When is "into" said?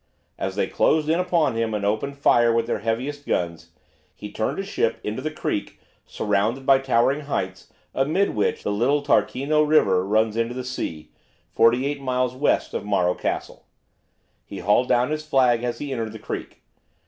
5.03-5.21, 10.35-10.55